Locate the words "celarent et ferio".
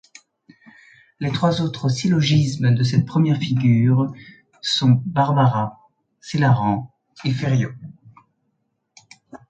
6.21-7.69